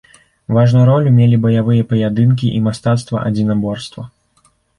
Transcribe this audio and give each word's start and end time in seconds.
Важную 0.55 0.85
ролю 0.89 1.09
мелі 1.17 1.39
баявыя 1.43 1.83
паядынкі 1.91 2.47
і 2.61 2.63
мастацтва 2.69 3.17
адзінаборства. 3.27 4.09